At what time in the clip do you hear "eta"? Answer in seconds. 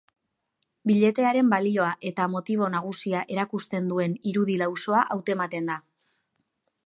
2.11-2.25